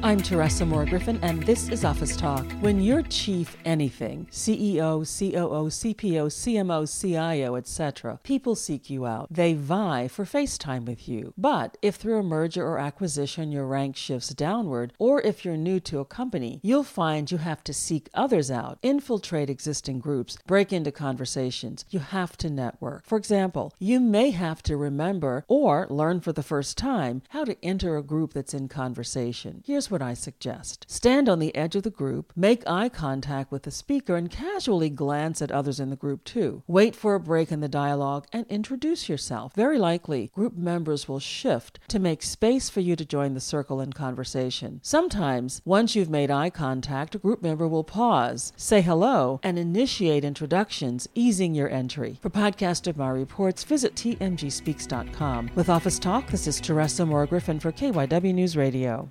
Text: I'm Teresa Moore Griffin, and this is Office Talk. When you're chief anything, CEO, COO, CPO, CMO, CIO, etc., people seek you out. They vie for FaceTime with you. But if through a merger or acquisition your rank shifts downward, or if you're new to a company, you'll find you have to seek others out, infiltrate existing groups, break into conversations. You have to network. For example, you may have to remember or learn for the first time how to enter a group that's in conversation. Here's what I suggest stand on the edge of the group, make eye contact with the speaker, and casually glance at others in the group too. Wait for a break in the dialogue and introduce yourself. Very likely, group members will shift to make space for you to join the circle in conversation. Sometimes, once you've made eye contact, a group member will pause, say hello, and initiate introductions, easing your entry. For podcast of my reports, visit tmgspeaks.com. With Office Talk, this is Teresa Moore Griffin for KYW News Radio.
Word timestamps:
I'm 0.00 0.20
Teresa 0.20 0.64
Moore 0.64 0.86
Griffin, 0.86 1.18
and 1.22 1.42
this 1.42 1.68
is 1.70 1.84
Office 1.84 2.16
Talk. 2.16 2.46
When 2.60 2.80
you're 2.80 3.02
chief 3.02 3.56
anything, 3.64 4.28
CEO, 4.30 5.00
COO, 5.00 5.68
CPO, 5.68 6.28
CMO, 6.28 7.00
CIO, 7.00 7.56
etc., 7.56 8.20
people 8.22 8.54
seek 8.54 8.88
you 8.88 9.06
out. 9.06 9.26
They 9.28 9.54
vie 9.54 10.06
for 10.06 10.24
FaceTime 10.24 10.84
with 10.86 11.08
you. 11.08 11.34
But 11.36 11.76
if 11.82 11.96
through 11.96 12.20
a 12.20 12.22
merger 12.22 12.64
or 12.64 12.78
acquisition 12.78 13.50
your 13.50 13.66
rank 13.66 13.96
shifts 13.96 14.28
downward, 14.28 14.92
or 15.00 15.20
if 15.22 15.44
you're 15.44 15.56
new 15.56 15.80
to 15.80 15.98
a 15.98 16.04
company, 16.04 16.60
you'll 16.62 16.84
find 16.84 17.28
you 17.32 17.38
have 17.38 17.64
to 17.64 17.74
seek 17.74 18.08
others 18.14 18.52
out, 18.52 18.78
infiltrate 18.82 19.50
existing 19.50 19.98
groups, 19.98 20.38
break 20.46 20.72
into 20.72 20.92
conversations. 20.92 21.84
You 21.90 21.98
have 21.98 22.36
to 22.36 22.48
network. 22.48 23.04
For 23.04 23.18
example, 23.18 23.74
you 23.80 23.98
may 23.98 24.30
have 24.30 24.62
to 24.62 24.76
remember 24.76 25.44
or 25.48 25.88
learn 25.90 26.20
for 26.20 26.32
the 26.32 26.44
first 26.44 26.78
time 26.78 27.22
how 27.30 27.44
to 27.44 27.56
enter 27.64 27.96
a 27.96 28.02
group 28.02 28.32
that's 28.32 28.54
in 28.54 28.68
conversation. 28.68 29.64
Here's 29.66 29.87
what 29.90 30.02
I 30.02 30.14
suggest 30.14 30.84
stand 30.88 31.28
on 31.28 31.38
the 31.38 31.54
edge 31.54 31.76
of 31.76 31.82
the 31.82 31.90
group, 31.90 32.32
make 32.36 32.68
eye 32.68 32.88
contact 32.88 33.50
with 33.50 33.62
the 33.62 33.70
speaker, 33.70 34.16
and 34.16 34.30
casually 34.30 34.90
glance 34.90 35.42
at 35.42 35.50
others 35.50 35.80
in 35.80 35.90
the 35.90 35.96
group 35.96 36.24
too. 36.24 36.62
Wait 36.66 36.94
for 36.94 37.14
a 37.14 37.20
break 37.20 37.52
in 37.52 37.60
the 37.60 37.68
dialogue 37.68 38.26
and 38.32 38.46
introduce 38.48 39.08
yourself. 39.08 39.54
Very 39.54 39.78
likely, 39.78 40.28
group 40.34 40.56
members 40.56 41.08
will 41.08 41.20
shift 41.20 41.78
to 41.88 41.98
make 41.98 42.22
space 42.22 42.68
for 42.68 42.80
you 42.80 42.96
to 42.96 43.04
join 43.04 43.34
the 43.34 43.40
circle 43.40 43.80
in 43.80 43.92
conversation. 43.92 44.80
Sometimes, 44.82 45.60
once 45.64 45.94
you've 45.94 46.10
made 46.10 46.30
eye 46.30 46.50
contact, 46.50 47.14
a 47.14 47.18
group 47.18 47.42
member 47.42 47.68
will 47.68 47.84
pause, 47.84 48.52
say 48.56 48.80
hello, 48.80 49.40
and 49.42 49.58
initiate 49.58 50.24
introductions, 50.24 51.08
easing 51.14 51.54
your 51.54 51.68
entry. 51.70 52.18
For 52.20 52.30
podcast 52.30 52.86
of 52.86 52.96
my 52.96 53.08
reports, 53.08 53.64
visit 53.64 53.94
tmgspeaks.com. 53.94 55.50
With 55.54 55.68
Office 55.68 55.98
Talk, 55.98 56.28
this 56.30 56.46
is 56.46 56.60
Teresa 56.60 57.04
Moore 57.06 57.26
Griffin 57.26 57.60
for 57.60 57.72
KYW 57.72 58.34
News 58.34 58.56
Radio. 58.56 59.10